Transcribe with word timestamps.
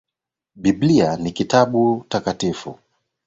Bibilia 0.55 1.17
ni 1.17 1.31
kitabu 1.31 2.05
takatifu. 2.09 2.77